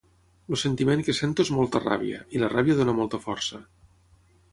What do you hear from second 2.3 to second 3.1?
i la ràbia dóna